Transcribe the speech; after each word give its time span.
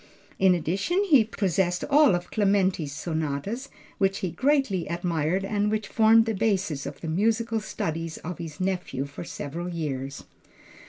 In 0.39 0.55
addition, 0.55 1.03
he 1.03 1.23
possessed 1.23 1.83
all 1.87 2.15
of 2.15 2.31
Clementi's 2.31 2.91
sonatas, 2.91 3.69
which 3.99 4.17
he 4.25 4.31
greatly 4.31 4.87
admired 4.87 5.45
and 5.45 5.69
which 5.69 5.87
formed 5.87 6.25
the 6.25 6.33
basis 6.33 6.87
of 6.87 7.01
the 7.01 7.07
musical 7.07 7.59
studies 7.59 8.17
of 8.17 8.39
his 8.39 8.59
nephew 8.59 9.05
for 9.05 9.23
several 9.23 9.69
years. 9.69 10.23